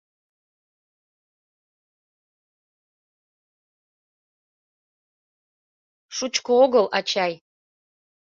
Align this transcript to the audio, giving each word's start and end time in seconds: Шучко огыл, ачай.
Шучко 6.15 6.49
огыл, 6.63 6.85
ачай. 6.97 7.33